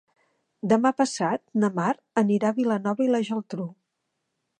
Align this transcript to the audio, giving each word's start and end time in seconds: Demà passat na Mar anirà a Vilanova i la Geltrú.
Demà 0.71 0.91
passat 1.01 1.41
na 1.63 1.69
Mar 1.75 1.89
anirà 2.21 2.51
a 2.53 2.57
Vilanova 2.61 3.07
i 3.07 3.11
la 3.17 3.21
Geltrú. 3.29 3.67